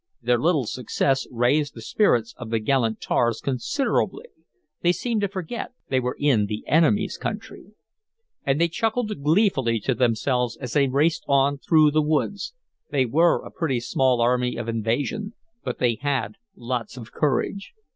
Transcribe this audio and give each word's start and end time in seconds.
Their 0.19 0.39
little 0.39 0.65
success 0.65 1.27
raised 1.29 1.75
the 1.75 1.81
spirits 1.83 2.33
of 2.37 2.49
the 2.49 2.57
gallant 2.57 3.01
tars 3.01 3.39
considerably; 3.39 4.29
they 4.81 4.91
seemed 4.93 5.21
to 5.21 5.27
forget 5.27 5.73
they 5.89 5.99
were 5.99 6.17
in 6.19 6.47
the 6.47 6.63
enemy's 6.65 7.17
country. 7.17 7.65
And 8.43 8.59
they 8.59 8.67
chuckled 8.67 9.21
gleefully 9.21 9.79
to 9.81 9.93
themselves 9.93 10.57
as 10.57 10.73
they 10.73 10.87
raced 10.87 11.23
on 11.27 11.59
through 11.59 11.91
the 11.91 12.01
woods; 12.01 12.55
they 12.89 13.05
were 13.05 13.45
a 13.45 13.51
pretty 13.51 13.79
small 13.79 14.21
army 14.21 14.55
of 14.55 14.67
invasion, 14.67 15.33
but 15.63 15.77
they 15.77 15.99
had 16.01 16.33
lots 16.55 16.97
of 16.97 17.11
courage. 17.11 17.73